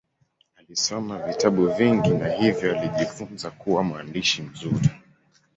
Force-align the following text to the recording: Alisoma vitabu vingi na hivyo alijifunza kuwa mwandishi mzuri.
Alisoma 0.55 1.17
vitabu 1.17 1.67
vingi 1.67 2.09
na 2.09 2.27
hivyo 2.29 2.79
alijifunza 2.79 3.51
kuwa 3.51 3.83
mwandishi 3.83 4.41
mzuri. 4.41 4.89